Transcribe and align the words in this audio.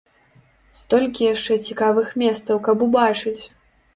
Столькі 0.79 1.27
яшчэ 1.33 1.57
цікавых 1.67 2.07
месцаў, 2.23 2.61
каб 2.69 2.77
убачыць! 2.89 3.39